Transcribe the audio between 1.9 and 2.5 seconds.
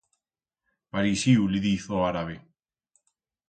o arabe.